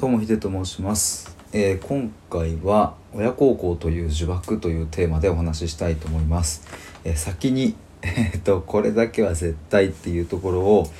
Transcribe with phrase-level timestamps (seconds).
[0.00, 6.66] どうもヒデと申します、えー今回は親孝行という呪縛というテーマでお話ししたいと思います、
[7.04, 10.90] えー先に えーとこれだけは絶対っていうところを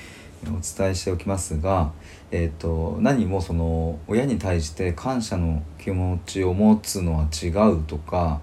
[0.45, 1.93] お伝えしておきますが、
[2.31, 8.42] えー、と何もその親に対して感謝の気持ちを持つのは違うとか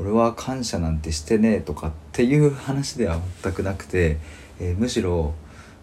[0.00, 4.16] 俺は感謝なんてしてねえとかっていう話では全くなくて、
[4.58, 5.34] えーむしろ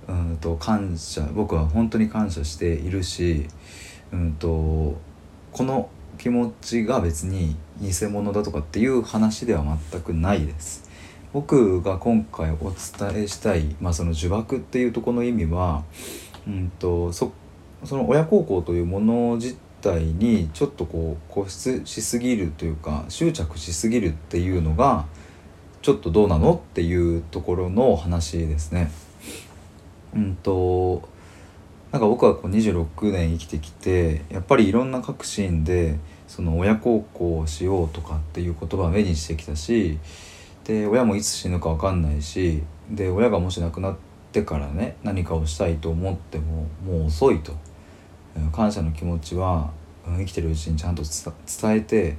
[0.09, 3.47] うんと感謝僕は本当に感謝しているし、
[4.11, 4.97] うん、と
[5.51, 10.89] この気持ちが別に偽物だとかっていう話では全くないです。
[11.31, 15.83] 僕が今回お伝えしたい、まあ、その呪縛っていうとこの意味は、
[16.47, 17.31] うん、とそ
[17.83, 25.05] その親孝行というもの自体にちょっとこう固執しすぎるというか執着しすぎるっていうのが
[25.81, 28.91] ちょっとどうなのっていうところの話ですね。
[30.13, 31.07] うんと
[31.91, 35.97] なんか僕はこう26年生きてきてやっぱりいろんな各シーンで
[36.27, 39.97] その親孝行をしようとかっていう言葉を目にしてきたし
[40.65, 43.95] で親もいつ死ぬか分かんないしで親がもし亡くなっ
[44.31, 47.53] てからね何かをしたいと思ってももう遅いと。
[48.53, 49.71] 感謝の気持ちは
[50.05, 52.17] 生きてるうちにちゃんと伝えて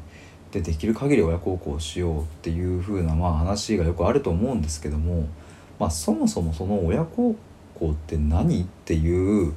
[0.52, 5.28] でできる限り親孝行をしようっていう風なまあ話がよくあると思うんですけども、
[5.78, 7.36] まあ、そもそもその親孝
[7.80, 8.62] 行って何？
[8.62, 9.52] っていう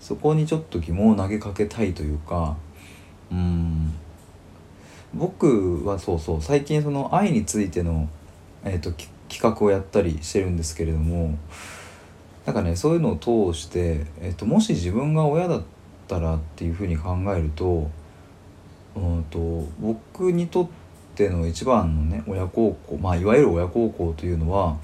[0.00, 2.56] そこにちょっと疑問を投げかけたいというか
[3.30, 3.92] うん。
[5.14, 8.08] 僕はそうそう最近その愛についての、
[8.64, 8.92] えー、と
[9.28, 11.36] 企画をやったりしてるんですけれども
[12.46, 13.16] なんかねそういうのを
[13.52, 15.62] 通して、えー、ともし自分が親だっ
[16.06, 17.90] たらっていうふうに考えると
[18.94, 19.38] うんと
[19.80, 20.68] 僕にとっ
[21.14, 24.76] ての一番のね親孝行まあいわゆる親孝行というのは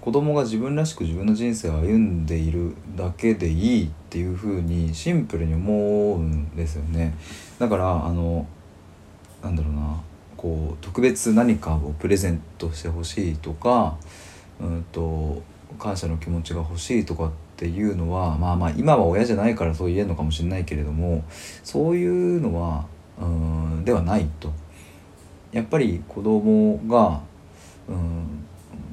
[0.00, 7.14] 子供が自分らしく自分の人生を歩んでいるだけでいいっていうふうにシンプルに思うんですよね。
[7.58, 8.46] だからあの
[9.42, 10.00] なんだろうな
[10.38, 13.98] こう特別何かをプレゼントしてほしいとか、
[14.58, 15.42] うん、と
[15.78, 21.24] 感謝の気持ちが欲しいとかっていうのはまあまあ今は親じゃないからそう言えるのかもしれないけれども
[21.62, 22.86] そういうのは
[23.20, 24.50] うんではないと。
[25.52, 27.20] やっぱり子供が
[27.86, 28.39] うん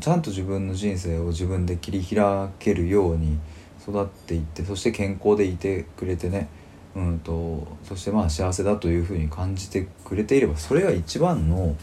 [0.08, 3.38] ちゃんと自分の人生を自分で切り開けるように
[3.82, 6.48] 育っていってそして健康でいてくれてね。
[6.96, 11.76] うんとそしてまあ幸せだというふうに感じてくれていればそれが一番の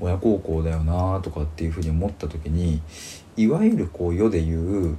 [0.00, 2.80] 親孝行だよなとかっていうふうに思った時に
[3.36, 4.96] いわゆるこう世で言う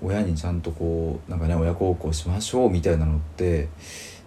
[0.00, 3.68] 親にちゃんとこうなんかね親孝行しましょうみたいなのって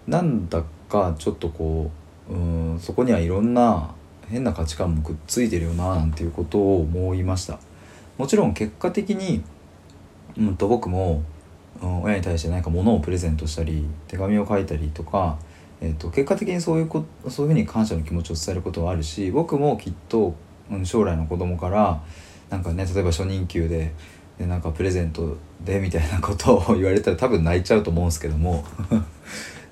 [0.06, 1.90] なんだかちょっとこ
[2.28, 3.94] ううんそこにはいろんな
[4.28, 7.58] 変な価値観もくっついてるよななんていうことを思いました。
[8.18, 9.42] もちろん結果的に、
[10.36, 11.22] うん、と僕も、
[11.80, 15.38] うん、親に対して何か物をプレゼントしたり手紙を書いたりとか、
[15.80, 20.34] えー、と結果的にそういうこそういうふうに感謝の気持ちを伝えることはあるし僕もきっと、
[20.70, 22.02] うん、将来の子供から
[22.50, 23.94] なんかね例えば初任給で
[24.38, 28.64] でなんかプレゼントでみたいなことを言われたら多分泣いちゃうと思うんですけども。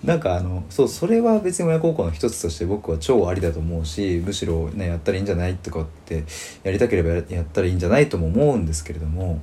[0.04, 6.24] なんかあのそうそれは別に親孝行の一つとして僕は超ありだと思うしむしろねやったらいいんじゃないとかって
[6.62, 9.40] やりたければややったらいいんじゃないとも思うんですけれども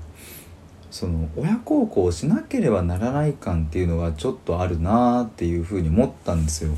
[0.91, 6.77] その親孝行をしなければならない感っていうのがちょっとあるなっていうふうに思ったんですよ。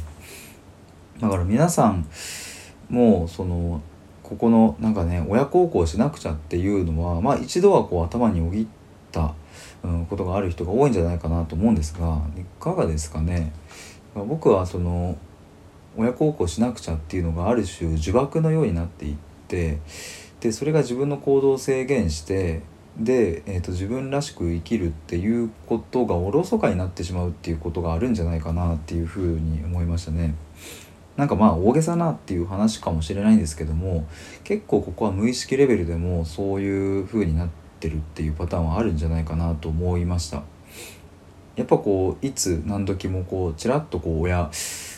[1.19, 2.07] だから皆さん
[2.89, 3.81] もうその
[4.23, 8.84] ここのなんかね親孝行しなくちゃっていうのはまあ一度はこう頭によぎった、
[9.83, 13.53] うん、ことがある人が多いんじゃないかなと思うんですがいかがですかね？
[14.15, 15.17] 僕はその
[15.97, 19.15] 親孝行しなくちゃっていうのがある種呪縛のようになっていっ
[19.47, 19.79] て
[20.39, 22.61] でそれが自分の行動を制限して
[22.97, 30.35] で、えー、と自分らしく生きるっていうことがおろそかになってしまうっていうことがあるんじゃないかなっていうふうに思いましたね。
[31.17, 34.05] なんかまあ大げさなっていう話かもしれないんですけども
[34.43, 40.44] 結構ここは無意識レベルでもそういう風になっててるっていうパターンはあるんじゃないかなと思いました。
[41.56, 44.52] やっぱこういつ何時もこうちらっとこう親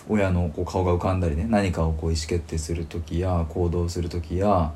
[0.10, 4.74] 親のこう顔が浮かんだりね何かをこう意思決定する時や行動する時や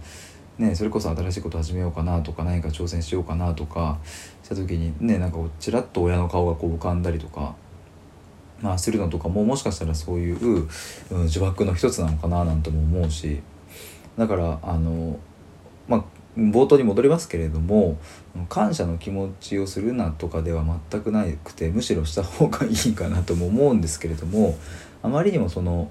[0.59, 3.97] ね、それこそ新しいこと始めようかなとか何か挑戦しようかなとか
[4.43, 7.55] した時にねなんかこうちらっと親の顔がこう浮かんだりとか
[8.61, 10.67] まあ、するのとかももしかしたらそういう、うん、
[11.09, 13.41] 呪縛の一つなのかななんても思うし
[14.17, 15.17] だからあの
[16.37, 17.97] 冒頭に戻りますけれども
[18.47, 24.57] 感謝の気持ちをするなとかでは全くなくてむしろした方がいいかなとも思うんですけれども
[25.03, 25.89] あまりにもその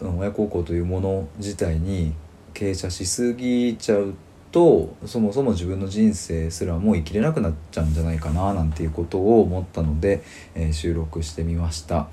[0.00, 2.12] 親孝行というもの自体に
[2.54, 4.14] 傾斜しすぎちゃう
[4.52, 10.22] とそもそも自分の人生すらもう生きれなくなっちゃうんじゃないかななんていうことを思ったので、
[10.54, 12.08] えー収録してみました。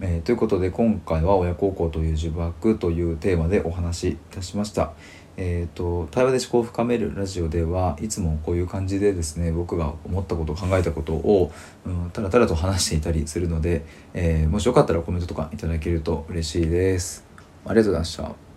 [0.00, 4.92] えー、ということで今回は親孝行という呪縛というテーマでお話しいたしました。
[5.36, 11.52] えーと、対話で思考を深めるラジオではいつもこういう感じでですね僕が思ったこと考えたことを、
[11.86, 13.84] うん、たらたらと話していたりするので、
[14.14, 17.24] えー、もしよかったらコメントとかいただけると嬉しいです。
[17.64, 18.51] ありがとうございました。